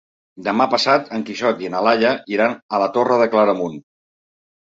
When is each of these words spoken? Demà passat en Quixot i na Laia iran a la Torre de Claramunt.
Demà 0.45 0.65
passat 0.69 1.11
en 1.17 1.25
Quixot 1.27 1.61
i 1.65 1.69
na 1.73 1.81
Laia 1.87 2.13
iran 2.37 2.55
a 2.57 2.79
la 2.85 2.87
Torre 2.97 3.19
de 3.23 3.29
Claramunt. 3.35 3.77